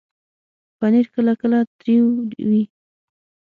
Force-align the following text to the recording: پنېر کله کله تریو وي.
پنېر 0.77 1.05
کله 1.15 1.33
کله 1.41 1.57
تریو 1.77 2.05
وي. 2.49 2.63